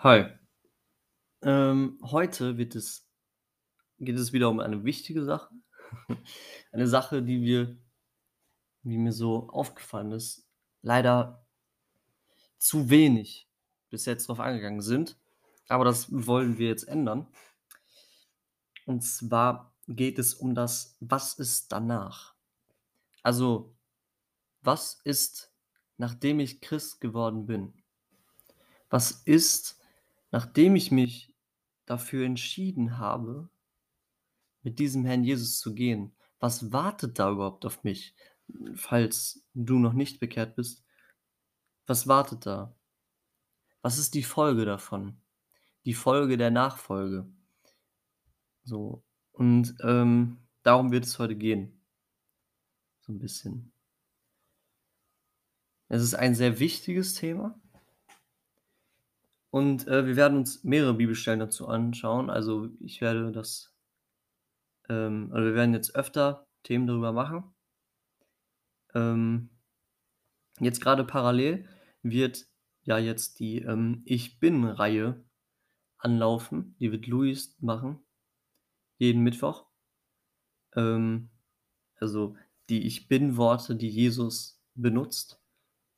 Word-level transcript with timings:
Hi. 0.00 0.26
Ähm, 1.40 1.98
heute 2.02 2.58
wird 2.58 2.74
es 2.74 3.08
geht 3.98 4.16
es 4.16 4.34
wieder 4.34 4.50
um 4.50 4.60
eine 4.60 4.84
wichtige 4.84 5.24
Sache. 5.24 5.54
Eine 6.70 6.86
Sache, 6.86 7.22
die 7.22 7.40
wir 7.40 7.78
die 8.82 8.98
mir 8.98 9.12
so 9.12 9.48
aufgefallen 9.48 10.12
ist, 10.12 10.46
leider 10.82 11.46
zu 12.58 12.90
wenig 12.90 13.48
bis 13.88 14.04
jetzt 14.04 14.28
drauf 14.28 14.38
eingegangen 14.38 14.82
sind, 14.82 15.16
aber 15.66 15.86
das 15.86 16.08
wollen 16.10 16.58
wir 16.58 16.68
jetzt 16.68 16.86
ändern. 16.86 17.26
Und 18.84 19.00
zwar 19.00 19.74
geht 19.88 20.18
es 20.18 20.34
um 20.34 20.54
das: 20.54 20.98
Was 21.00 21.38
ist 21.38 21.72
danach? 21.72 22.34
Also, 23.22 23.74
was 24.60 25.00
ist, 25.04 25.54
nachdem 25.96 26.38
ich 26.38 26.60
Christ 26.60 27.00
geworden 27.00 27.46
bin? 27.46 27.72
Was 28.90 29.10
ist, 29.24 29.80
nachdem 30.32 30.76
ich 30.76 30.90
mich 30.92 31.34
dafür 31.86 32.26
entschieden 32.26 32.98
habe, 32.98 33.50
mit 34.62 34.78
diesem 34.78 35.04
Herrn 35.04 35.24
Jesus 35.24 35.58
zu 35.58 35.74
gehen? 35.74 36.14
Was 36.40 36.72
wartet 36.72 37.18
da 37.18 37.30
überhaupt 37.30 37.64
auf 37.64 37.84
mich, 37.84 38.14
falls 38.74 39.44
du 39.54 39.78
noch 39.78 39.92
nicht 39.94 40.20
bekehrt 40.20 40.56
bist? 40.56 40.82
Was 41.88 42.08
wartet 42.08 42.46
da? 42.46 42.76
Was 43.84 43.98
ist 43.98 44.14
die 44.14 44.22
Folge 44.22 44.64
davon? 44.64 45.20
Die 45.86 45.94
Folge 45.94 46.36
der 46.36 46.50
Nachfolge. 46.50 47.26
So, 48.64 49.04
und, 49.32 49.76
ähm, 49.82 50.38
darum 50.62 50.90
wird 50.90 51.04
es 51.04 51.18
heute 51.18 51.36
gehen. 51.36 51.80
So 53.04 53.12
'n 53.12 53.18
bisschen. 53.18 53.72
Es 55.90 56.02
ist 56.02 56.14
ein 56.14 56.34
sehr 56.34 56.58
wichtiges 56.58 57.14
Thema. 57.14 57.60
Und, 59.56 59.88
äh, 59.88 60.04
wir 60.06 60.16
werden 60.16 60.36
uns 60.36 60.64
mehrere 60.64 60.92
Bibelstellen 60.92 61.40
dazu 61.40 61.66
anschauen. 61.66 62.28
Also, 62.28 62.68
ich 62.78 63.00
werde 63.00 63.32
das 63.32 63.72
ähm, 64.88 65.30
oder 65.32 65.44
wir 65.44 65.54
werden 65.54 65.74
jetzt 65.74 65.94
öfter 65.94 66.46
Themen 66.64 66.86
darüber 66.88 67.12
machen. 67.12 67.54
Ähm, 68.94 69.50
jetzt 70.60 70.80
grade 70.82 71.04
parallel 71.04 71.66
wird 72.02 72.46
ja 72.82 72.98
jetzt 72.98 73.40
die, 73.40 73.62
ähm, 73.62 74.02
„Ich-Bin“-Reihe 74.04 75.24
anlaufen. 75.98 76.76
Die 76.80 76.92
wird 76.92 77.06
Luis 77.06 77.56
machen, 77.60 78.00
jeden 78.98 79.22
Mittwoch. 79.22 79.66
Ähm, 80.76 81.30
also, 81.96 82.36
die 82.70 82.86
„Ich-Bin“-Worte, 82.86 83.76
die 83.76 83.88
Jesus 83.90 84.62
benutzt. 84.74 85.40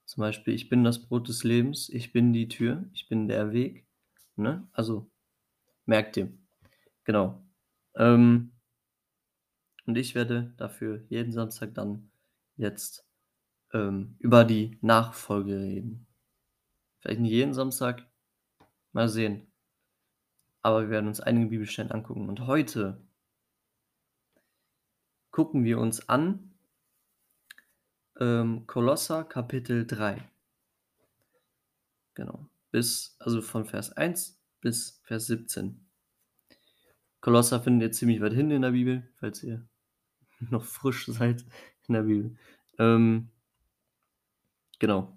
Zum 0.09 0.23
Beispiel: 0.23 0.55
„Ich 0.55 0.69
bin 0.71 0.85
das 0.85 1.07
Brot 1.07 1.29
des 1.29 1.45
Lebens, 1.45 1.89
ich 1.91 2.13
bin 2.13 2.33
die 2.33 2.49
Tür, 2.49 2.85
ich 2.95 3.09
bin 3.09 3.29
der 3.29 3.53
Weg“, 3.53 3.87
ne? 4.37 4.69
Also, 4.73 5.11
merk 5.87 6.13
dir. 6.15 6.33
Genau. 7.05 7.43
Ähm 7.97 8.53
und 9.87 9.97
ich 9.97 10.15
werde 10.15 10.55
dafür 10.57 11.05
jeden 11.09 11.33
Samstag 11.33 11.75
dann 11.75 12.11
jetzt, 12.57 13.07
ähm, 13.73 14.17
über 14.21 14.45
die 14.45 14.79
Nachfolge 14.83 15.59
reden. 15.61 16.07
Vielleicht 17.01 17.21
nicht 17.21 17.33
jeden 17.33 17.55
Samstag, 17.55 18.07
mal 18.93 19.09
sehen. 19.09 19.53
Aber 20.63 20.83
wir 20.83 20.91
werden 20.91 21.09
uns 21.09 21.19
einige 21.21 21.47
Bibelstellen 21.49 21.91
angucken. 21.91 22.29
Und 22.29 22.47
heute 22.47 23.01
gucken 25.31 25.65
wir 25.65 25.79
uns 25.79 26.09
an 26.09 26.48
ähm, 28.19 28.67
Kolosser 28.67 29.25
Kapitel 29.25 29.87
3. 29.87 30.29
Genau. 32.15 32.49
Bis 32.71 33.17
also, 33.21 33.41
von 33.41 33.65
Vers 33.65 33.93
1 33.93 34.39
bis 34.61 35.01
Vers 35.05 35.27
17. 35.27 35.87
Kolosser 37.21 37.61
findet 37.61 37.89
ihr 37.89 37.93
ziemlich 37.93 38.21
weit 38.21 38.33
hinten 38.33 38.53
in 38.53 38.63
der 38.63 38.73
Bibel, 38.73 39.09
falls 39.17 39.43
ihr 39.43 39.69
noch 40.41 40.65
frisch 40.65 41.07
seid 41.07 41.45
in 41.87 41.95
der 41.95 42.03
Bibel. 42.03 42.37
Ähm 42.79 43.31
genau. 44.79 45.17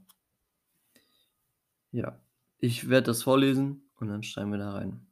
Ja, 1.92 2.20
ich 2.58 2.90
werde 2.90 3.08
das 3.08 3.24
vorlesen 3.24 3.90
und 3.96 4.08
dann 4.08 4.24
steigen 4.24 4.52
wir 4.52 4.60
da 4.60 4.74
rein. 4.74 5.06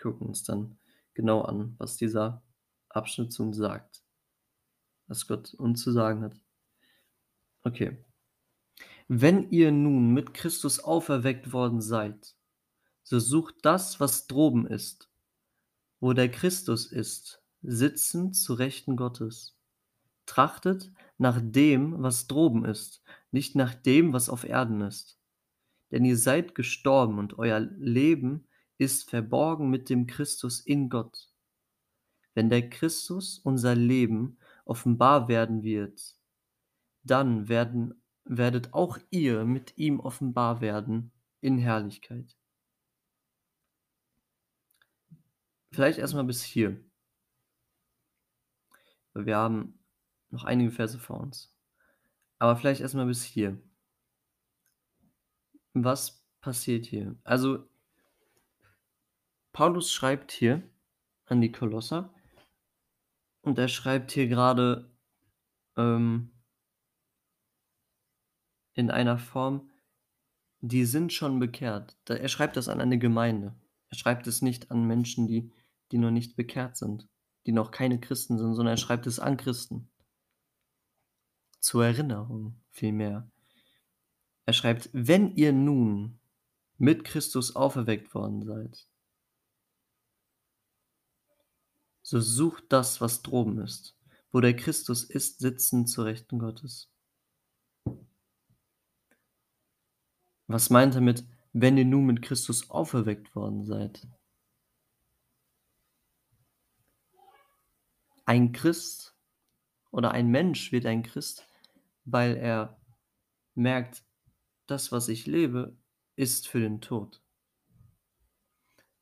Gucken 0.00 0.26
uns 0.28 0.42
dann 0.42 0.78
genau 1.14 1.42
an, 1.42 1.74
was 1.78 1.96
dieser 1.96 2.42
Abschnitt 2.88 3.32
zu 3.32 3.42
uns 3.42 3.56
sagt. 3.56 4.02
Was 5.06 5.26
Gott 5.26 5.54
uns 5.54 5.82
zu 5.82 5.92
sagen 5.92 6.22
hat. 6.22 6.43
Okay. 7.66 7.96
„Wenn 9.08 9.50
ihr 9.50 9.70
nun 9.70 10.12
mit 10.14 10.32
Christus 10.34 10.80
auferweckt 10.80 11.52
worden 11.52 11.80
seid, 11.82 12.36
so 13.02 13.18
sucht 13.18 13.56
das, 13.62 14.00
was 14.00 14.26
droben 14.26 14.66
ist, 14.66 15.10
wo 16.00 16.12
der 16.14 16.30
Christus 16.30 16.86
ist, 16.86 17.42
sitzend 17.62 18.36
zu 18.36 18.54
Rechten 18.54 18.96
Gottes. 18.96 19.56
Trachtet 20.26 20.92
nach 21.18 21.40
dem, 21.42 22.02
was 22.02 22.26
droben 22.28 22.64
ist, 22.64 23.02
nicht 23.30 23.56
nach 23.56 23.74
dem, 23.74 24.12
was 24.12 24.28
auf 24.28 24.44
Erden 24.44 24.82
ist. 24.82 25.18
Denn 25.92 26.04
ihr 26.04 26.16
seid 26.18 26.54
gestorben 26.54 27.18
und 27.18 27.38
euer 27.38 27.60
Leben 27.60 28.48
ist 28.78 29.10
verborgen 29.10 29.70
mit 29.70 29.90
dem 29.90 30.06
Christus 30.06 30.60
in 30.60 30.90
Gott. 30.90 31.28
Wenn 32.34 32.50
der 32.50 32.68
Christus, 32.68 33.38
unser 33.38 33.74
Leben, 33.76 34.38
offenbar 34.64 35.28
werden 35.28 35.62
wird, 35.62 36.16
dann 37.04 37.48
werden 37.48 37.94
werdet 38.24 38.72
auch 38.72 38.98
ihr 39.10 39.44
mit 39.44 39.76
ihm 39.76 40.00
offenbar 40.00 40.60
werden 40.60 41.12
in 41.40 41.58
Herrlichkeit.“ 41.58 42.36
Vielleicht 45.70 45.98
erst 45.98 46.14
mal 46.14 46.24
bis 46.24 46.42
hier. 46.42 46.80
Wir 49.14 49.36
haben 49.36 49.78
noch 50.30 50.44
einige 50.44 50.70
Verse 50.70 50.98
vor 50.98 51.20
uns. 51.20 51.52
Aber 52.38 52.56
vielleicht 52.56 52.80
erst 52.80 52.94
mal 52.94 53.06
bis 53.06 53.22
hier. 53.24 53.58
Was 55.72 56.24
passiert 56.40 56.86
hier? 56.86 57.16
Also 57.24 57.68
Paulus 59.52 59.92
schreibt 59.92 60.32
hier 60.32 60.62
an 61.26 61.40
die 61.40 61.52
Kolosser 61.52 62.12
und 63.42 63.58
er 63.58 63.68
schreibt 63.68 64.12
hier 64.12 64.28
grade, 64.28 64.90
ähm 65.76 66.33
in 68.74 68.90
einer 68.90 69.18
Form, 69.18 69.70
die 70.60 70.84
sind 70.84 71.12
schon 71.12 71.38
bekehrt. 71.38 71.96
Er 72.08 72.28
schreibt 72.28 72.56
das 72.56 72.68
an 72.68 72.80
eine 72.80 72.98
Gemeinde. 72.98 73.54
Er 73.90 73.96
schreibt 73.96 74.26
es 74.26 74.42
nicht 74.42 74.70
an 74.70 74.86
Menschen, 74.86 75.26
die 75.26 75.50
die 75.92 75.98
noch 75.98 76.10
nicht 76.10 76.36
bekehrt 76.36 76.76
sind, 76.76 77.08
die 77.46 77.52
noch 77.52 77.70
keine 77.70 78.00
Christen 78.00 78.38
sind, 78.38 78.54
sondern 78.54 78.74
er 78.74 78.78
schreibt 78.78 79.06
es 79.06 79.20
an 79.20 79.36
Christen. 79.36 79.88
Zur 81.60 81.84
Erinnerung 81.84 82.60
vielmehr. 82.70 83.30
Er 84.46 84.52
schreibt: 84.52 84.90
„Wenn 84.92 85.34
ihr 85.36 85.52
nun 85.52 86.18
mit 86.78 87.04
Christus 87.04 87.54
auferweckt 87.54 88.14
worden 88.14 88.42
seid“ 88.44 88.88
„so 92.02 92.20
sucht 92.20 92.64
das, 92.68 93.00
was 93.00 93.22
droben 93.22 93.60
ist, 93.60 93.96
wo 94.32 94.40
der 94.40 94.56
Christus 94.56 95.04
ist, 95.04 95.38
sitzend 95.38 95.88
zur 95.88 96.06
Rechten 96.06 96.38
Gottes.“ 96.38 96.90
Was 100.46 100.70
meint 100.70 100.94
er 100.94 101.00
mit: 101.00 101.24
„Wenn 101.52 101.78
ihr 101.78 101.84
nun 101.84 102.06
mit 102.06 102.22
Christus 102.22 102.70
auferweckt 102.70 103.34
worden 103.34 103.64
seid?“ 103.64 104.06
Ein 108.26 108.52
Christ 108.52 109.16
oder 109.90 110.10
ein 110.10 110.28
Mensch 110.28 110.72
wird 110.72 110.86
ein 110.86 111.02
Christ, 111.02 111.46
weil 112.04 112.36
er 112.36 112.80
merkt: 113.54 114.04
„Das, 114.66 114.92
was 114.92 115.08
ich 115.08 115.26
lebe, 115.26 115.76
ist 116.16 116.48
für 116.48 116.60
den 116.60 116.80
Tod.“ 116.80 117.22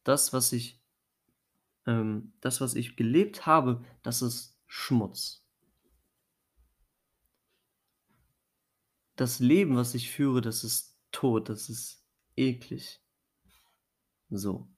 Das, 0.05 0.33
was 0.33 0.53
ich 0.53 0.83
ähm, 1.87 2.33
das, 2.41 2.61
was 2.61 2.75
ich 2.75 2.97
gelebt 2.97 3.47
habe, 3.47 3.85
das 4.03 4.23
ist 4.23 4.59
Schmutz. 4.67 5.45
Das 9.17 9.41
Leben, 9.41 9.77
was 9.77 9.95
ich 9.95 10.11
führe, 10.11 10.41
das 10.41 10.65
ist 10.65 10.92
tot, 11.13 11.49
das 11.49 11.69
ist 11.69 12.05
eklig. 12.37 13.01
So. 14.31 14.69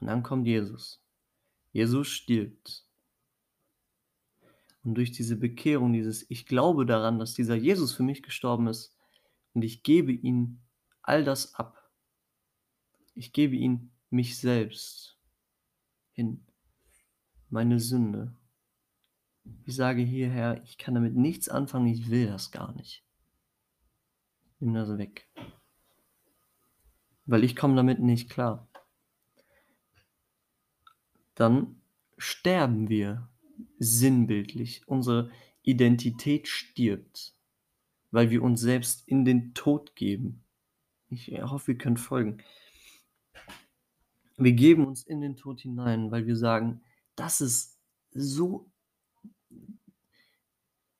Und 0.00 0.06
dann 0.06 0.22
kommt 0.22 0.46
Jesus. 0.46 1.02
Jesus 1.72 2.08
stirbt. 2.08 2.86
Und 4.84 4.94
durch 4.94 5.12
diese 5.12 5.36
Bekehrung, 5.36 5.92
dieses: 5.92 6.28
„Ich 6.30 6.46
glaube 6.46 6.86
daran, 6.86 7.18
dass 7.18 7.34
dieser 7.34 7.54
Jesus 7.54 7.92
für 7.92 8.02
mich 8.02 8.22
gestorben 8.22 8.66
ist 8.66 8.96
und 9.54 9.62
ich 9.62 9.82
gebe 9.82 10.12
ihm 10.12 10.60
all 11.02 11.24
das 11.24 11.54
ab.“ 11.54 11.90
Ich 13.14 13.32
gebe 13.32 13.56
ihm 13.56 13.90
mich 14.10 14.38
selbst 14.38 15.18
hin, 16.12 16.46
meine 17.48 17.78
Sünde. 17.78 18.36
Ich 19.64 19.76
sage 19.76 20.02
hier: 20.02 20.28
„Herr, 20.28 20.62
ich 20.64 20.78
kann 20.78 20.94
damit 20.94 21.14
nichts 21.14 21.48
anfangen, 21.48 21.86
ich 21.86 22.10
will 22.10 22.26
das 22.26 22.50
gar 22.50 22.74
nicht.“ 22.74 23.04
Nimm 24.58 24.74
das 24.74 24.98
weg. 24.98 25.28
Weil 27.26 27.44
ich 27.44 27.56
komme 27.56 27.76
damit 27.76 28.00
nicht 28.00 28.30
klar. 28.30 28.68
Dann 31.34 31.80
sterben 32.18 32.88
wir 32.88 33.28
sinnbildlich. 33.78 34.86
Unsere 34.86 35.30
Identität 35.62 36.48
stirbt, 36.48 37.34
weil 38.10 38.30
wir 38.30 38.42
uns 38.42 38.60
selbst 38.60 39.08
in 39.08 39.24
den 39.24 39.54
Tod 39.54 39.96
geben. 39.96 40.44
Ich 41.08 41.28
hoffe, 41.42 41.72
ihr 41.72 41.78
könnt 41.78 42.00
folgen. 42.00 42.38
Wir 44.36 44.52
geben 44.52 44.86
uns 44.86 45.04
in 45.04 45.20
den 45.20 45.36
Tod 45.36 45.60
hinein, 45.60 46.10
weil 46.10 46.26
wir 46.26 46.36
sagen, 46.36 46.82
das 47.16 47.40
ist 47.40 47.78
so 48.12 48.72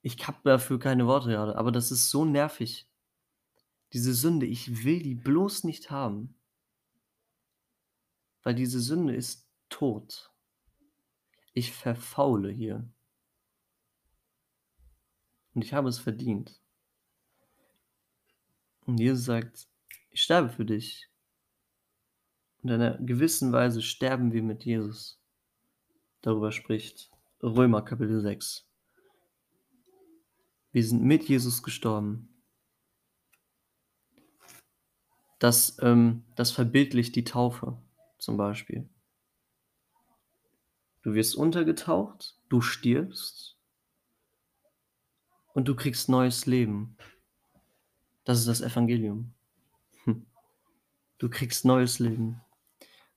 ich 0.03 0.27
habe 0.27 0.39
dafür 0.45 0.79
keine 0.79 1.07
Worte 1.07 1.31
gerade, 1.31 1.57
aber 1.57 1.73
das 1.73 1.93
ist 1.93 2.11
so 2.11 2.25
nervig. 2.25 2.89
Diese 3.93 4.15
Sünde, 4.15 4.47
ich 4.47 4.85
will 4.85 5.03
die 5.03 5.15
bloß 5.15 5.65
nicht 5.65 5.91
haben. 5.91 6.35
Weil 8.43 8.55
diese 8.55 8.81
Sünde 8.81 9.15
ist 9.15 9.47
tot. 9.69 10.33
Ich 11.53 11.73
verfaule 11.73 12.51
hier. 12.51 12.89
Und 15.55 15.63
ich 15.63 15.75
habe 15.75 15.89
es 15.89 15.99
verdient. 15.99 16.61
Und 18.87 18.99
Jesus 18.99 19.27
sagt, 19.27 19.69
ich 20.11 20.23
sterbe 20.23 20.49
für 20.49 20.65
dich. 20.65 21.09
Und 22.63 22.71
in 22.71 22.81
einer 22.81 22.99
gewissen 22.99 23.53
Weise 23.53 23.83
sterben 23.83 24.33
wir 24.33 24.43
mit 24.43 24.65
Jesus. 24.65 25.21
Darüber 26.23 26.53
spricht 26.53 27.11
Römer 27.43 27.83
Kapitel 27.83 28.21
6. 28.23 28.67
Wir 30.73 30.85
sind 30.85 31.03
mit 31.03 31.29
Jesus 31.29 31.63
gestorben. 31.63 32.32
Das, 35.43 35.77
ähm, 35.83 36.23
das 36.37 36.53
verbildlicht 36.53 37.17
die 37.17 37.25
Taufe 37.25 37.77
zum 38.17 38.37
Beispiel. 38.37 38.89
Du 41.03 41.15
wirst 41.15 41.35
untergetaucht, 41.35 42.39
du 42.49 42.61
stirbst 42.61 43.57
und 45.53 45.67
du 45.67 45.75
kriegst 45.75 46.09
neues 46.09 46.47
Leben. 46.47 46.97
Das 48.23 48.39
ist 48.39 48.47
das 48.47 48.61
Evangelium. 48.61 49.35
Hm. 50.05 50.27
Du 51.19 51.29
kriegst 51.29 51.65
neues 51.65 51.99
Leben. 51.99 52.41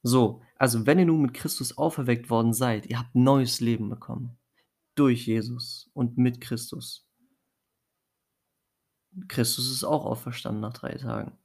So, 0.02 0.42
also 0.58 0.88
wenn 0.88 0.98
ihr 0.98 1.06
nun 1.06 1.22
mit 1.22 1.36
Christus 1.36 1.78
auferweckt 1.78 2.32
worden 2.32 2.54
seid, 2.54 2.88
ihr 2.88 2.98
habt 2.98 3.14
neues 3.14 3.60
Leben 3.60 3.88
bekommen. 3.88 4.36
Durch 4.96 5.28
Jesus 5.28 5.92
und 5.94 6.18
mit 6.18 6.42
Christus. 6.42 7.08
Christus 9.28 9.70
ist 9.70 9.84
auch 9.84 10.06
auferstanden 10.06 10.62
nach 10.62 10.74
drei 10.74 10.96
Tagen. 10.96 11.38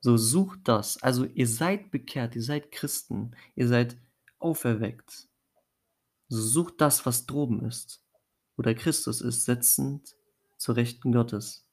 So 0.00 0.16
sucht 0.16 0.60
das. 0.64 1.02
Also 1.02 1.24
ihr 1.24 1.48
seid 1.48 1.90
bekehrt, 1.90 2.36
ihr 2.36 2.42
seid 2.42 2.70
Christen, 2.70 3.34
ihr 3.54 3.68
seid 3.68 3.96
auferweckt. 4.38 5.28
So 6.28 6.40
sucht 6.40 6.80
das, 6.80 7.06
was 7.06 7.26
droben 7.26 7.64
ist, 7.64 8.04
wo 8.56 8.62
der 8.62 8.74
Christus 8.74 9.20
ist, 9.20 9.44
setzend 9.44 10.14
zur 10.58 10.76
Rechten 10.76 11.12
Gottes. 11.12 11.66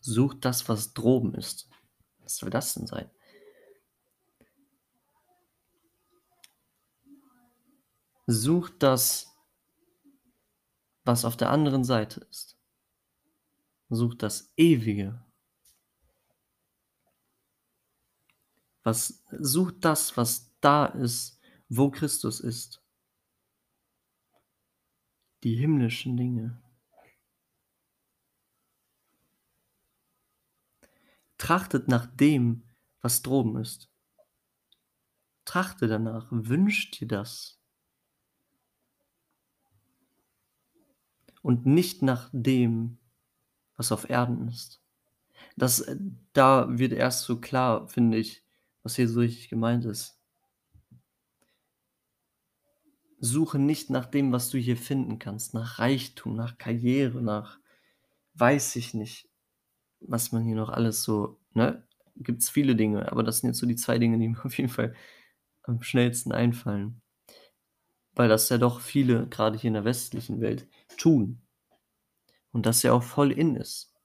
Sucht 0.00 0.44
das, 0.44 0.68
was 0.68 0.92
droben 0.94 1.34
ist. 1.34 1.68
Was 2.20 2.36
soll 2.36 2.50
das 2.50 2.74
denn 2.74 2.86
sein? 2.86 3.10
Sucht 8.26 8.82
das, 8.82 9.32
was 11.04 11.24
auf 11.24 11.36
der 11.36 11.50
anderen 11.50 11.84
Seite 11.84 12.20
ist. 12.30 12.58
Sucht 13.88 14.22
das 14.22 14.52
Ewige. 14.56 15.24
Was 18.86 19.20
sucht 19.32 19.84
das, 19.84 20.16
was 20.16 20.56
da 20.60 20.86
ist, 20.86 21.40
wo 21.68 21.90
Christus 21.90 22.38
ist. 22.38 22.80
Die 25.42 25.56
himmlischen 25.56 26.16
Dinge. 26.16 26.62
Trachtet 31.36 31.88
nach 31.88 32.06
dem, 32.06 32.62
was 33.00 33.22
droben 33.22 33.56
ist. 33.56 33.90
Trachte 35.44 35.88
danach, 35.88 36.28
wünscht 36.30 37.00
dir 37.00 37.08
das. 37.08 37.60
Und 41.42 41.66
nicht 41.66 42.02
nach 42.02 42.30
dem, 42.32 43.00
was 43.74 43.90
auf 43.90 44.08
Erden 44.08 44.46
ist. 44.46 44.80
Das, 45.56 45.84
da 46.32 46.78
wird 46.78 46.92
erst 46.92 47.24
so 47.24 47.40
klar, 47.40 47.88
finde 47.88 48.18
ich, 48.18 48.45
was 48.86 48.94
hier 48.94 49.08
so 49.08 49.18
richtig 49.18 49.48
gemeint 49.48 49.84
ist. 49.84 50.16
Suche 53.18 53.58
nicht 53.58 53.90
nach 53.90 54.06
dem, 54.06 54.30
was 54.30 54.48
du 54.48 54.58
hier 54.58 54.76
finden 54.76 55.18
kannst, 55.18 55.54
nach 55.54 55.80
Reichtum, 55.80 56.36
nach 56.36 56.56
Karriere, 56.56 57.20
nach 57.20 57.58
weiß 58.34 58.76
ich 58.76 58.94
nicht, 58.94 59.28
was 59.98 60.30
man 60.30 60.44
hier 60.44 60.54
noch 60.54 60.68
alles 60.68 61.02
so, 61.02 61.40
ne? 61.52 61.82
Gibt 62.14 62.42
es 62.42 62.48
viele 62.48 62.76
Dinge, 62.76 63.10
aber 63.10 63.24
das 63.24 63.40
sind 63.40 63.50
jetzt 63.50 63.58
so 63.58 63.66
die 63.66 63.74
zwei 63.74 63.98
Dinge, 63.98 64.20
die 64.20 64.28
mir 64.28 64.44
auf 64.44 64.56
jeden 64.56 64.70
Fall 64.70 64.94
am 65.64 65.82
schnellsten 65.82 66.30
einfallen. 66.30 67.02
Weil 68.14 68.28
das 68.28 68.48
ja 68.50 68.56
doch 68.56 68.80
viele, 68.80 69.26
gerade 69.26 69.58
hier 69.58 69.68
in 69.68 69.74
der 69.74 69.84
westlichen 69.84 70.40
Welt, 70.40 70.68
tun. 70.96 71.42
Und 72.52 72.66
das 72.66 72.84
ja 72.84 72.92
auch 72.92 73.02
voll 73.02 73.32
in 73.32 73.56
ist. 73.56 73.95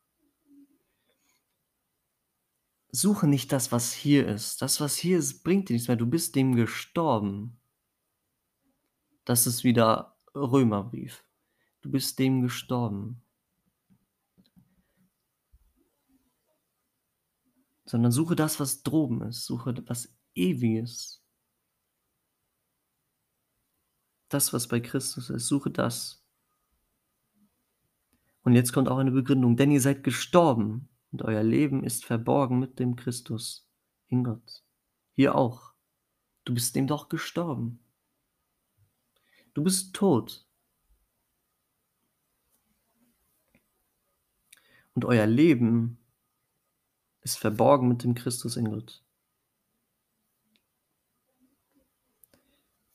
Suche 2.91 3.25
nicht 3.27 3.51
das, 3.53 3.71
was 3.71 3.93
hier 3.93 4.27
ist. 4.27 4.61
Das, 4.61 4.81
was 4.81 4.97
hier 4.97 5.17
ist, 5.17 5.43
bringt 5.43 5.69
dir 5.69 5.73
nichts 5.73 5.87
mehr. 5.87 5.95
Du 5.95 6.05
bist 6.05 6.35
dem 6.35 6.55
gestorben. 6.55 7.57
Das 9.23 9.47
ist 9.47 9.63
wieder 9.63 10.17
Römerbrief. 10.35 11.25
Du 11.81 11.89
bist 11.89 12.19
dem 12.19 12.41
gestorben. 12.41 13.23
Sondern 17.85 18.11
suche 18.11 18.35
das, 18.35 18.59
was 18.59 18.83
droben 18.83 19.21
ist. 19.21 19.45
Suche 19.45 19.83
was 19.87 20.13
Ewiges. 20.35 21.23
Das, 24.27 24.51
was 24.51 24.67
bei 24.67 24.81
Christus 24.81 25.29
ist. 25.29 25.47
Suche 25.47 25.71
das. 25.71 26.25
Und 28.43 28.53
jetzt 28.53 28.73
kommt 28.73 28.89
auch 28.89 28.97
eine 28.97 29.11
Begründung, 29.11 29.55
denn 29.55 29.71
ihr 29.71 29.81
seid 29.81 30.03
gestorben 30.03 30.90
und 31.11 31.23
euer 31.23 31.43
Leben 31.43 31.83
ist 31.83 32.05
verborgen 32.05 32.59
mit 32.59 32.79
dem 32.79 32.95
Christus 32.95 33.67
in 34.07 34.23
Gott. 34.23 34.63
Hier 35.13 35.35
auch. 35.35 35.73
Du 36.45 36.53
bist 36.53 36.75
dem 36.75 36.87
doch 36.87 37.09
gestorben. 37.09 37.83
Du 39.53 39.63
bist 39.63 39.93
tot. 39.93 40.47
Und 44.93 45.05
euer 45.05 45.27
Leben 45.27 45.99
ist 47.21 47.37
verborgen 47.37 47.87
mit 47.87 48.03
dem 48.03 48.15
Christus 48.15 48.57
in 48.57 48.69
Gott. 48.69 49.03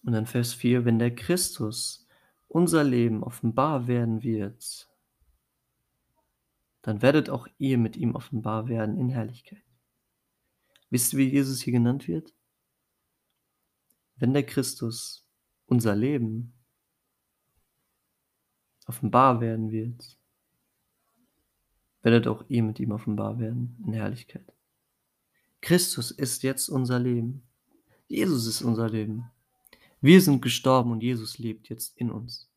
Und 0.02 0.12
dann 0.12 0.26
Vers 0.26 0.54
4, 0.54 0.84
wenn 0.84 0.98
der 0.98 1.14
Christus 1.14 2.06
unser 2.48 2.84
Leben 2.84 3.22
offenbar 3.22 3.86
werden 3.86 4.22
wird, 4.22 4.85
dann 6.86 7.02
werdet 7.02 7.30
auch 7.30 7.48
ihr 7.58 7.78
mit 7.78 7.96
ihm 7.96 8.14
offenbar 8.14 8.68
werden 8.68 8.96
in 8.96 9.08
Herrlichkeit. 9.08 9.64
Wisst 10.88 11.12
ihr, 11.12 11.18
wie 11.18 11.28
Jesus 11.28 11.60
hier 11.60 11.72
genannt 11.72 12.06
wird? 12.06 12.32
Wenn 14.14 14.32
der 14.32 14.46
Christus 14.46 15.28
unser 15.66 15.96
Leben 15.96 16.54
offenbar 18.86 19.40
werden 19.40 19.72
wird, 19.72 20.16
werdet 22.02 22.28
auch 22.28 22.44
ihr 22.46 22.62
mit 22.62 22.78
ihm 22.78 22.92
offenbar 22.92 23.40
werden 23.40 23.82
in 23.84 23.92
Herrlichkeit. 23.92 24.54
Christus 25.62 26.12
ist 26.12 26.44
jetzt 26.44 26.68
unser 26.68 27.00
Leben. 27.00 27.42
Jesus 28.06 28.46
ist 28.46 28.62
unser 28.62 28.88
Leben. 28.88 29.28
Wir 30.00 30.22
sind 30.22 30.40
gestorben 30.40 30.92
und 30.92 31.02
Jesus 31.02 31.38
lebt 31.38 31.68
jetzt 31.68 31.96
in 31.96 32.12
uns. 32.12 32.48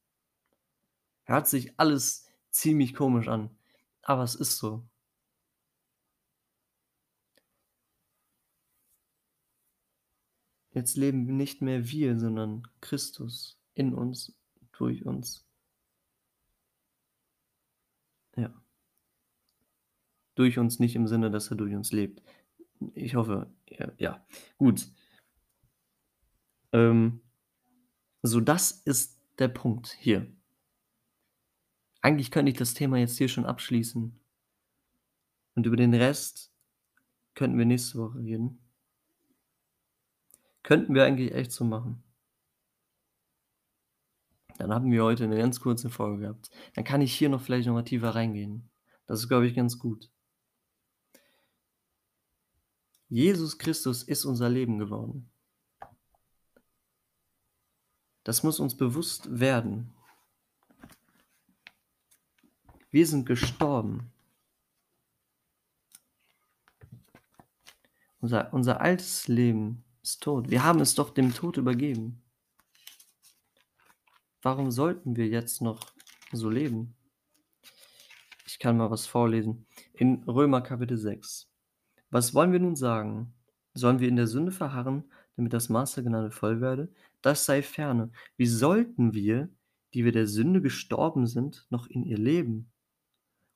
Hört 1.24 1.48
sich 1.48 1.80
alles 1.80 2.28
ziemlich 2.52 2.94
komisch 2.94 3.28
an. 3.28 3.50
Aber 4.10 4.24
es 4.24 4.34
ist 4.34 4.58
so. 4.58 4.90
Jetzt 10.72 10.98
leben 10.98 11.38
nicht 11.38 11.62
mehr 11.62 11.88
wir, 11.92 12.18
sondern 12.18 12.68
Christus 12.82 13.60
in 13.76 13.94
uns, 13.94 14.34
durch 14.72 15.06
uns. 15.06 15.46
Ja. 18.36 18.52
Durch 20.34 20.58
uns 20.58 20.80
nicht 20.80 20.96
im 20.96 21.06
Sinne, 21.06 21.30
dass 21.30 21.52
er 21.52 21.58
durch 21.58 21.76
uns 21.76 21.92
lebt. 21.92 22.24
Ich 22.96 23.14
hoffe, 23.14 23.54
ja, 23.68 23.92
ja. 24.00 24.26
gut. 24.58 24.88
Ähm, 26.72 27.22
so, 28.24 28.40
das 28.40 28.72
ist 28.72 29.22
der 29.38 29.50
Punkt 29.50 29.96
hier. 30.00 30.26
Eigentlich 32.02 32.32
könnte 32.32 32.52
ich 32.52 32.58
das 32.58 32.74
Thema 32.74 32.98
jetzt 32.98 33.18
hier 33.18 33.28
schon 33.28 33.46
abschließen 33.46 34.20
und 35.56 35.66
über 35.66 35.76
den 35.76 35.94
Rest 35.94 36.50
Könnten 37.40 37.58
wir 37.58 37.66
nächste 37.66 37.98
Woche 38.00 38.20
reden. 38.20 38.60
Könnten 40.62 40.94
wir 40.94 41.06
eigentlich 41.06 41.34
echt 41.34 41.54
so 41.54 41.64
machen. 41.64 42.04
Dann 44.58 44.74
haben 44.74 44.92
wir 44.92 45.06
heute 45.06 45.26
'ne 45.26 45.38
ganz 45.38 45.62
kurze 45.62 45.90
Folge 45.90 46.24
gehabt. 46.24 46.50
Dann 46.76 46.84
kann 46.84 47.00
ich 47.00 47.14
hier 47.14 47.30
noch 47.30 47.42
vielleicht 47.42 47.68
noch 47.68 47.74
mal 47.76 47.84
tiefer 47.84 48.10
reingehen. 48.14 48.70
Das 49.06 49.22
ist, 49.22 49.30
glaube 49.30 49.48
ich, 49.48 49.56
ganz 49.56 49.80
gut. 49.80 50.12
Jesus 53.08 53.58
Christus 53.58 54.04
ist 54.04 54.26
unser 54.26 54.50
Leben 54.50 54.80
geworden. 54.80 55.32
Das 58.26 58.44
muss 58.44 58.60
uns 58.60 58.76
bewusst 58.76 59.40
werden. 59.40 59.94
Wir 62.92 63.06
sind 63.06 63.28
gestorben. 63.28 64.12
Unser 68.20 68.52
unser 68.52 68.82
altes 68.82 69.28
Leben 69.28 69.84
ist 70.02 70.24
tot. 70.24 70.50
Wir 70.50 70.64
haben 70.64 70.80
es 70.80 70.96
doch 70.96 71.12
dem 71.12 71.34
Tod 71.34 71.58
übergeben. 71.58 72.24
Warum 74.42 74.72
sollten 74.72 75.16
wir 75.16 75.28
jetzt 75.28 75.62
noch 75.62 75.80
so 76.32 76.50
leben? 76.50 76.96
Ich 78.48 78.58
kann 78.58 78.78
mal 78.78 78.90
was 78.90 79.06
vorlesen. 79.06 79.68
In 79.94 80.24
Römer 80.24 80.62
Kapitel 80.62 80.98
6. 80.98 81.48
Was 82.10 82.34
wollen 82.34 82.52
wir 82.52 82.60
nun 82.60 82.76
sagen? 82.76 83.34
Sollen 83.76 84.00
wir 84.00 84.10
in 84.10 84.16
der 84.16 84.28
Sünde 84.28 84.52
verharren, 84.52 85.04
damit 85.36 85.54
das 85.54 85.70
Maß 85.70 85.94
der 85.94 86.06
Gnade 86.06 86.32
voll 86.32 86.60
werde? 86.60 86.92
Das 87.22 87.46
sei 87.46 87.62
ferne. 87.62 88.12
Wie 88.36 88.48
sollten 88.48 89.14
wir, 89.14 89.50
die 89.94 90.06
wir 90.06 90.12
der 90.12 90.26
Sünde 90.26 90.62
gestorben 90.62 91.28
sind, 91.28 91.68
noch 91.70 91.88
in 91.88 92.04
ihr 92.04 92.18
leben? 92.18 92.72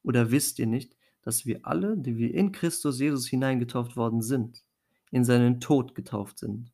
Oder 0.03 0.31
wisst 0.31 0.59
ihr 0.59 0.67
nicht, 0.67 0.95
dass 1.21 1.45
wir 1.45 1.65
alle, 1.65 1.97
die 1.97 2.17
wir 2.17 2.33
in 2.33 2.51
Christus 2.51 2.99
Jesus 2.99 3.27
hineingetauft 3.27 3.95
worden 3.95 4.21
sind, 4.21 4.63
in 5.11 5.23
seinen 5.23 5.59
Tod 5.59 5.95
getauft 5.95 6.39
sind? 6.39 6.71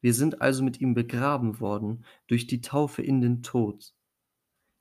Wir 0.00 0.14
sind 0.14 0.40
also 0.40 0.62
mit 0.62 0.80
ihm 0.80 0.94
begraben 0.94 1.60
worden 1.60 2.04
durch 2.26 2.46
die 2.46 2.62
Taufe 2.62 3.02
in 3.02 3.20
den 3.20 3.42
Tod, 3.42 3.94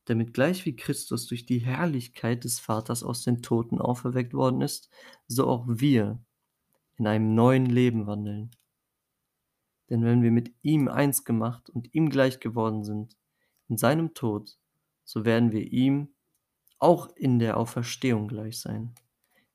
damit 0.05 0.33
gleich 0.33 0.65
wie 0.65 0.75
Christus 0.75 1.27
durch 1.27 1.45
die 1.45 1.59
Herrlichkeit 1.59 2.45
des 2.45 2.59
Vaters 2.59 3.03
aus 3.03 3.23
den 3.23 3.41
Toten 3.41 3.79
auferweckt 3.79 4.33
worden 4.33 4.61
ist, 4.61 4.89
so 5.27 5.47
auch 5.47 5.65
wir 5.67 6.23
in 6.95 7.05
einem 7.05 7.35
neuen 7.35 7.65
Leben 7.65 8.07
wandeln. 8.07 8.51
Denn 9.89 10.03
wenn 10.03 10.21
wir 10.21 10.31
mit 10.31 10.53
ihm 10.61 10.87
eins 10.87 11.25
gemacht 11.25 11.69
und 11.69 11.93
ihm 11.93 12.09
gleich 12.09 12.39
geworden 12.39 12.83
sind, 12.83 13.17
in 13.67 13.77
seinem 13.77 14.13
Tod, 14.13 14.57
so 15.03 15.25
werden 15.25 15.51
wir 15.51 15.71
ihm 15.71 16.09
auch 16.79 17.15
in 17.15 17.39
der 17.39 17.57
Auferstehung 17.57 18.27
gleich 18.27 18.59
sein. 18.59 18.95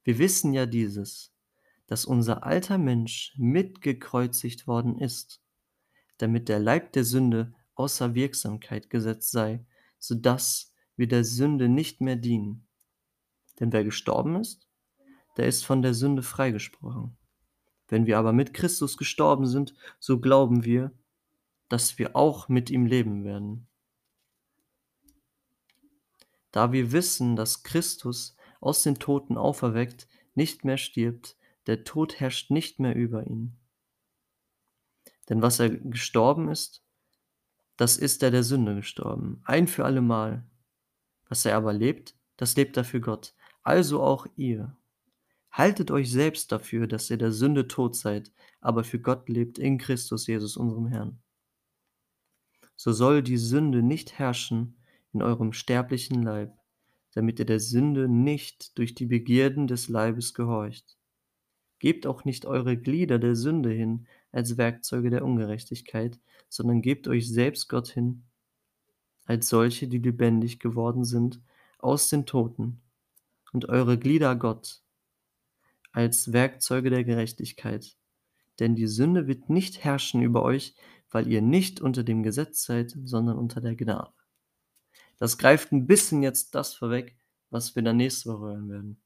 Wir 0.04 0.18
wissen 0.18 0.52
ja 0.52 0.66
dieses, 0.66 1.34
dass 1.86 2.04
unser 2.04 2.44
alter 2.44 2.78
Mensch 2.78 3.34
mitgekreuzigt 3.36 4.66
worden 4.66 4.98
ist, 4.98 5.42
damit 6.18 6.48
der 6.48 6.60
Leib 6.60 6.92
der 6.92 7.04
Sünde 7.04 7.54
außer 7.74 8.14
Wirksamkeit 8.14 8.90
gesetzt 8.90 9.30
sei, 9.30 9.64
so 9.98 10.14
dass 10.14 10.72
wir 10.96 11.08
der 11.08 11.24
Sünde 11.24 11.68
nicht 11.68 12.00
mehr 12.00 12.16
dienen. 12.16 12.66
Denn 13.58 13.72
wer 13.72 13.84
gestorben 13.84 14.36
ist, 14.36 14.68
der 15.36 15.46
ist 15.46 15.64
von 15.64 15.82
der 15.82 15.94
Sünde 15.94 16.22
freigesprochen. 16.22 17.16
Wenn 17.88 18.06
wir 18.06 18.18
aber 18.18 18.32
mit 18.32 18.54
Christus 18.54 18.96
gestorben 18.96 19.46
sind, 19.46 19.74
so 19.98 20.20
glauben 20.20 20.64
wir, 20.64 20.92
dass 21.68 21.98
wir 21.98 22.14
auch 22.14 22.48
mit 22.48 22.70
ihm 22.70 22.86
leben 22.86 23.24
werden. 23.24 23.66
Da 26.54 26.70
wir 26.70 26.92
wissen, 26.92 27.34
dass 27.34 27.64
Christus 27.64 28.36
aus 28.60 28.84
den 28.84 29.00
Toten 29.00 29.36
auferweckt 29.36 30.06
nicht 30.36 30.64
mehr 30.64 30.76
stirbt, 30.76 31.36
der 31.66 31.82
Tod 31.82 32.20
herrscht 32.20 32.52
nicht 32.52 32.78
mehr 32.78 32.94
über 32.94 33.26
ihn. 33.26 33.56
Denn 35.28 35.42
was 35.42 35.58
er 35.58 35.70
gestorben 35.70 36.48
ist, 36.48 36.84
das 37.76 37.96
ist 37.96 38.22
er 38.22 38.30
der 38.30 38.44
Sünde 38.44 38.76
gestorben, 38.76 39.42
ein 39.42 39.66
für 39.66 39.84
allemal. 39.84 40.46
Was 41.28 41.44
er 41.44 41.56
aber 41.56 41.72
lebt, 41.72 42.14
das 42.36 42.54
lebt 42.54 42.76
er 42.76 42.84
für 42.84 43.00
Gott. 43.00 43.34
Also 43.64 44.00
auch 44.00 44.28
ihr. 44.36 44.76
Haltet 45.50 45.90
euch 45.90 46.08
selbst 46.08 46.52
dafür, 46.52 46.86
dass 46.86 47.10
ihr 47.10 47.18
der 47.18 47.32
Sünde 47.32 47.66
tot 47.66 47.96
seid, 47.96 48.30
aber 48.60 48.84
für 48.84 49.00
Gott 49.00 49.28
lebt 49.28 49.58
in 49.58 49.76
Christus 49.76 50.28
Jesus, 50.28 50.56
unserem 50.56 50.86
Herrn. 50.86 51.18
So 52.76 52.92
soll 52.92 53.24
die 53.24 53.38
Sünde 53.38 53.82
nicht 53.82 54.20
herrschen 54.20 54.76
in 55.14 55.22
eurem 55.22 55.52
sterblichen 55.52 56.22
Leib, 56.22 56.52
damit 57.14 57.38
ihr 57.38 57.46
der 57.46 57.60
Sünde 57.60 58.08
nicht 58.08 58.76
durch 58.76 58.94
die 58.94 59.06
Begierden 59.06 59.66
des 59.66 59.88
Leibes 59.88 60.34
gehorcht. 60.34 60.96
Gebt 61.78 62.06
auch 62.06 62.24
nicht 62.24 62.46
eure 62.46 62.76
Glieder 62.76 63.18
der 63.18 63.36
Sünde 63.36 63.70
hin 63.70 64.06
als 64.32 64.56
Werkzeuge 64.56 65.10
der 65.10 65.24
Ungerechtigkeit, 65.24 66.18
sondern 66.48 66.82
gebt 66.82 67.08
euch 67.08 67.28
selbst 67.28 67.68
Gott 67.68 67.88
hin, 67.88 68.24
als 69.26 69.48
solche, 69.48 69.86
die 69.88 69.98
lebendig 69.98 70.58
geworden 70.58 71.04
sind 71.04 71.40
aus 71.78 72.08
den 72.08 72.26
Toten, 72.26 72.80
und 73.52 73.68
eure 73.68 73.98
Glieder 73.98 74.34
Gott, 74.34 74.82
als 75.92 76.32
Werkzeuge 76.32 76.90
der 76.90 77.04
Gerechtigkeit. 77.04 77.96
Denn 78.58 78.74
die 78.74 78.88
Sünde 78.88 79.28
wird 79.28 79.48
nicht 79.48 79.84
herrschen 79.84 80.22
über 80.22 80.42
euch, 80.42 80.74
weil 81.10 81.30
ihr 81.30 81.42
nicht 81.42 81.80
unter 81.80 82.02
dem 82.02 82.24
Gesetz 82.24 82.64
seid, 82.64 82.96
sondern 83.04 83.38
unter 83.38 83.60
der 83.60 83.76
Gnade. 83.76 84.12
Das 85.24 85.38
greift 85.38 85.72
ein 85.72 85.86
bisschen 85.86 86.22
jetzt 86.22 86.54
das 86.54 86.74
vorweg, 86.74 87.16
was 87.48 87.74
wir 87.74 87.82
dann 87.82 87.96
nächste 87.96 88.28
Woche 88.28 88.48
hören 88.48 88.68
werden. 88.68 89.02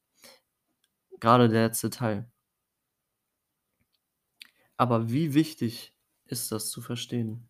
Gerade 1.21 1.49
der 1.49 1.69
letzte 1.69 1.91
Teil. 1.91 2.29
Aber 4.77 5.13
wie 5.13 5.35
wichtig 5.35 5.97
ist 6.25 6.51
das 6.51 6.71
zu 6.71 6.83
verstehen? 6.83 7.49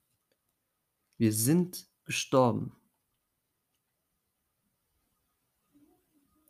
Wir 1.16 1.32
sind 1.32 1.88
gestorben. 2.04 2.76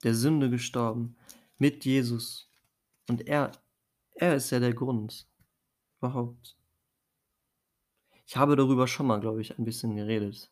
Der 0.02 0.16
Sünde 0.16 0.50
gestorben 0.50 1.16
mit 1.56 1.84
Jesus. 1.84 2.50
Und 3.08 3.28
er, 3.28 3.52
er 4.16 4.34
ist 4.34 4.50
ja 4.50 4.58
der 4.58 4.74
Grund 4.74 5.30
überhaupt. 6.00 6.58
Ich 8.26 8.36
habe 8.36 8.56
darüber 8.56 8.88
schon 8.88 9.06
mal, 9.06 9.20
glaube 9.20 9.40
ich, 9.40 9.56
ein 9.56 9.64
bisschen 9.64 9.94
geredet. 9.94 10.50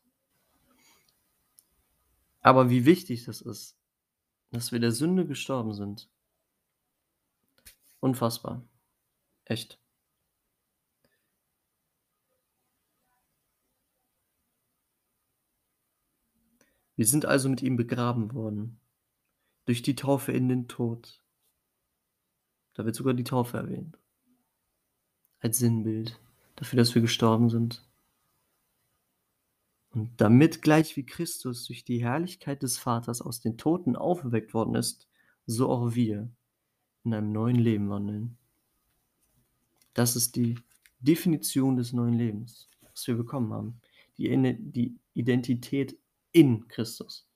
Aber 2.47 2.69
wie 2.69 2.85
wichtig 2.85 3.25
das 3.25 3.41
ist, 3.41 3.77
dass 4.51 4.71
wir 4.71 4.79
der 4.79 4.93
Sünde 4.93 5.27
gestorben 5.27 5.73
sind. 5.73 6.09
Unfassbar. 7.99 8.65
Echt. 9.43 9.81
Wir 16.95 17.05
sind 17.05 17.25
also 17.25 17.49
mit 17.49 17.61
ihm 17.61 17.75
begraben 17.75 18.33
worden, 18.33 18.79
durch 19.65 19.81
die 19.81 19.95
Taufe 19.95 20.31
in 20.31 20.47
den 20.47 20.69
Tod. 20.69 21.21
Da 22.75 22.85
wird 22.85 22.95
sogar 22.95 23.13
die 23.13 23.25
Taufe 23.25 23.57
erwähnt. 23.57 23.99
Als 25.39 25.57
Sinnbild 25.57 26.17
dafür, 26.55 26.77
dass 26.77 26.95
wir 26.95 27.01
gestorben 27.01 27.49
sind. 27.49 27.85
Und 29.97 30.21
damit 30.21 30.61
gleich 30.61 30.95
wie 30.95 31.07
Christus 31.07 31.65
durch 31.65 31.83
die 31.83 32.03
Herrlichkeit 32.03 32.61
des 32.61 32.77
Vaters 32.77 33.19
aus 33.19 33.39
den 33.39 33.57
Toten 33.57 33.95
auferweckt 33.95 34.53
worden 34.53 34.75
ist, 34.75 35.07
so 35.47 35.71
auch 35.71 35.95
wir 35.95 36.29
in 37.03 37.15
einem 37.15 37.31
neuen 37.31 37.55
Leben 37.55 37.89
wandeln. 37.89 38.37
Das 39.95 40.15
ist 40.15 40.35
die 40.35 40.53
Definition 40.99 41.77
des 41.77 41.93
neuen 41.93 42.13
Lebens, 42.13 42.69
was 42.91 43.07
wir 43.07 43.15
bekommen 43.15 43.51
haben. 43.51 43.81
Die, 44.19 44.55
die 44.59 44.99
Identität 45.15 45.97
in 46.31 46.67
Christus. 46.67 47.27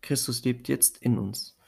Christus 0.00 0.42
lebt 0.44 0.68
jetzt 0.68 0.96
in 0.96 1.18
uns. 1.18 1.58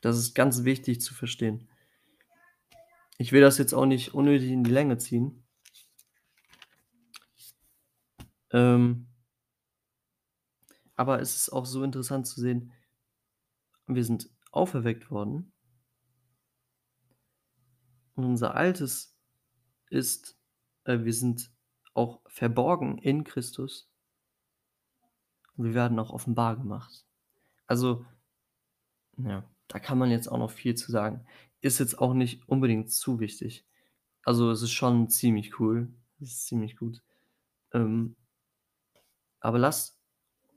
Das 0.00 0.18
ist 0.18 0.34
ganz 0.34 0.64
wichtig 0.64 1.00
zu 1.00 1.14
verstehen. 1.14 1.68
Ich 3.18 3.30
will 3.30 3.40
das 3.40 3.58
jetzt 3.58 3.72
auch 3.72 3.86
nicht 3.86 4.14
unnötig 4.14 4.50
in 4.50 4.64
die 4.64 4.72
Länge 4.72 4.98
ziehen. 4.98 5.44
Ähm, 8.56 9.06
aber 10.94 11.20
es 11.20 11.36
ist 11.36 11.50
auch 11.50 11.66
so 11.66 11.82
interessant 11.82 12.26
zu 12.26 12.40
sehen, 12.40 12.72
wir 13.86 14.02
sind 14.02 14.30
auferweckt 14.50 15.10
worden. 15.10 15.52
Und 18.14 18.24
unser 18.24 18.54
Altes 18.54 19.14
ist, 19.90 20.38
äh, 20.84 21.04
wir 21.04 21.12
sind 21.12 21.52
auch 21.92 22.22
verborgen 22.28 22.96
in 22.96 23.24
Christus. 23.24 23.90
Und 25.56 25.66
wir 25.66 25.74
werden 25.74 25.98
auch 25.98 26.10
offenbar 26.10 26.56
gemacht. 26.56 27.04
Also, 27.66 28.06
ja. 29.18 29.44
Da 29.68 29.80
kann 29.80 29.98
man 29.98 30.10
jetzt 30.10 30.28
auch 30.28 30.38
noch 30.38 30.50
viel 30.50 30.76
zu 30.76 30.92
sagen. 30.92 31.26
Ist 31.60 31.80
jetzt 31.80 31.98
auch 31.98 32.14
nicht 32.14 32.48
unbedingt 32.48 32.90
zu 32.90 33.20
wichtig. 33.20 33.66
Also, 34.22 34.50
es 34.50 34.62
ist 34.62 34.72
schon 34.72 35.10
ziemlich 35.10 35.60
cool. 35.60 35.92
Es 36.20 36.28
ist 36.28 36.46
ziemlich 36.46 36.76
gut. 36.76 37.02
Ähm 37.72 38.16
aber 39.40 39.58
lasst 39.58 39.96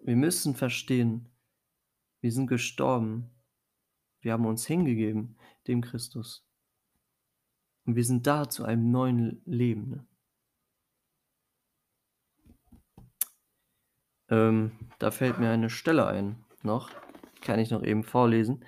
wir 0.02 0.16
müssen 0.16 0.56
verstehen, 0.56 1.30
wir 2.22 2.32
sind 2.32 2.48
gestorben 2.48 3.30
Wir 4.22 4.34
haben 4.34 4.46
uns 4.46 4.66
hingegeben 4.66 5.38
dem 5.68 5.82
Christus. 5.82 6.46
Und 7.86 7.96
wir 7.96 8.04
sind 8.04 8.28
da 8.28 8.50
zu 8.50 8.66
einem 8.66 8.92
neuen 8.92 9.42
Leben, 9.46 9.90
ne? 9.90 10.06
Ähm, 14.30 14.72
da 15.00 15.10
fällt 15.10 15.40
mir 15.40 15.50
eine 15.50 15.70
Stelle 15.70 16.06
ein 16.06 16.44
noch, 16.62 16.92
kann 17.42 17.60
ich 17.60 17.72
noch 17.72 17.84
eben 17.84 18.04
vorlesen, 18.04 18.64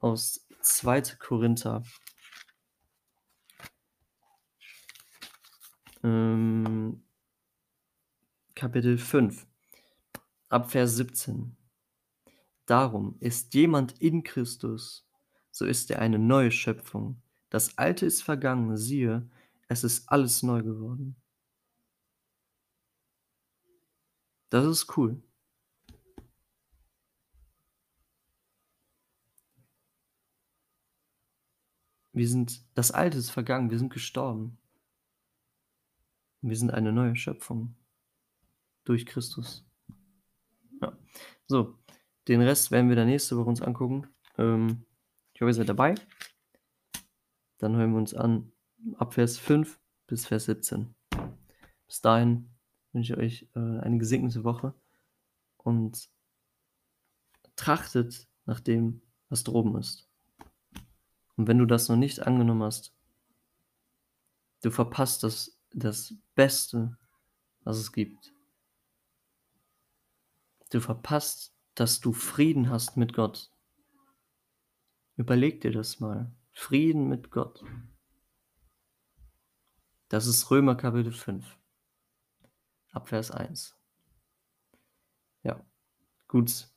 aus 0.00 0.48
2. 0.62 1.16
Korinther. 1.18 1.84
Ähm, 6.02 7.04
Kapitel 8.60 8.98
5, 8.98 9.46
ab 10.50 10.70
Vers 10.70 10.96
17. 10.96 11.56
Darum 12.66 13.16
ist 13.18 13.54
jemand 13.54 13.98
in 14.02 14.22
Christus, 14.22 15.08
so 15.50 15.64
ist 15.64 15.90
er 15.90 16.00
eine 16.00 16.18
neue 16.18 16.50
Schöpfung. 16.50 17.22
Das 17.48 17.78
Alte 17.78 18.04
ist 18.04 18.22
vergangen, 18.22 18.76
siehe, 18.76 19.26
es 19.68 19.82
ist 19.82 20.06
alles 20.10 20.42
neu 20.42 20.62
geworden. 20.62 21.16
Das 24.50 24.66
ist 24.66 24.94
cool. 24.98 25.22
Wir 32.12 32.28
sind 32.28 32.62
das 32.74 32.90
Alte 32.90 33.16
ist 33.16 33.30
vergangen, 33.30 33.70
wir 33.70 33.78
sind 33.78 33.90
gestorben. 33.90 34.58
Wir 36.42 36.56
sind 36.58 36.72
eine 36.72 36.92
neue 36.92 37.16
Schöpfung 37.16 37.74
durch 38.84 39.06
Christus. 39.06 39.64
Ja. 40.80 40.96
So, 41.46 41.78
den 42.28 42.42
Rest 42.42 42.70
werden 42.70 42.88
wir 42.88 42.96
dann 42.96 43.08
nächste 43.08 43.36
Woche 43.36 43.48
uns 43.48 43.62
angucken. 43.62 44.06
Ähm, 44.38 44.84
ich 45.34 45.40
hoffe, 45.40 45.50
ihr 45.50 45.54
seid 45.54 45.68
dabei. 45.68 45.94
Dann 47.58 47.76
hören 47.76 47.92
wir 47.92 47.98
uns 47.98 48.14
an 48.14 48.52
ab 48.96 49.14
Vers 49.14 49.38
5 49.38 49.78
bis 50.06 50.26
Vers 50.26 50.46
17. 50.46 50.94
Bis 51.86 52.00
dahin 52.00 52.50
wünsche 52.92 53.14
ich 53.14 53.18
euch 53.18 53.48
äh, 53.54 53.80
eine 53.80 53.98
gesegnete 53.98 54.44
Woche 54.44 54.74
und 55.56 56.08
trachtet 57.56 58.28
nach 58.46 58.60
dem, 58.60 59.02
was 59.28 59.44
droben 59.44 59.76
ist. 59.76 60.08
Und 61.36 61.46
wenn 61.46 61.58
du 61.58 61.66
das 61.66 61.88
noch 61.88 61.96
nicht 61.96 62.20
angenommen 62.20 62.62
hast, 62.62 62.94
du 64.62 64.70
verpasst 64.70 65.22
das, 65.22 65.58
das 65.72 66.14
Beste, 66.34 66.96
was 67.64 67.78
es 67.78 67.92
gibt. 67.92 68.32
Du 70.70 70.80
verpasst, 70.80 71.54
dass 71.74 72.00
du 72.00 72.12
Frieden 72.12 72.70
hast 72.70 72.96
mit 72.96 73.12
Gott. 73.12 73.52
Überleg 75.16 75.60
dir 75.60 75.72
das 75.72 76.00
mal. 76.00 76.32
Frieden 76.52 77.08
mit 77.08 77.30
Gott. 77.30 77.64
Das 80.08 80.26
ist 80.26 80.50
Römer 80.50 80.76
Kapitel 80.76 81.12
5. 81.12 81.58
Ab 82.92 83.08
Vers 83.08 83.30
1. 83.30 83.76
Ja, 85.42 85.64
gut. 86.26 86.68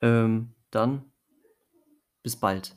Ähm, 0.00 0.54
dann 0.70 1.12
bis 2.22 2.36
bald. 2.36 2.76